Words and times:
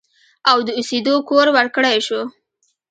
او 0.49 0.57
د 0.67 0.69
اوسېدو 0.77 1.15
کور 1.29 1.47
ورکړی 1.57 1.95
شو 2.07 2.21